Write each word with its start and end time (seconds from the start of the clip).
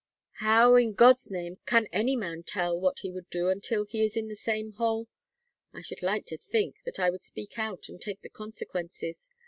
"How, 0.39 0.73
in 0.77 0.93
God's 0.93 1.29
name, 1.29 1.59
can 1.67 1.85
any 1.91 2.15
man 2.15 2.41
tell 2.41 2.75
what 2.75 3.01
he 3.01 3.11
would 3.11 3.29
do 3.29 3.49
until 3.49 3.85
he 3.85 4.03
is 4.03 4.17
in 4.17 4.29
the 4.29 4.35
same 4.35 4.71
hole? 4.71 5.07
I 5.73 5.81
should 5.81 6.01
like 6.01 6.25
to 6.25 6.39
think 6.39 6.77
that 6.85 6.97
I 6.97 7.11
would 7.11 7.21
speak 7.21 7.59
out 7.59 7.87
and 7.87 8.01
take 8.01 8.21
the 8.23 8.29
consequences. 8.29 9.29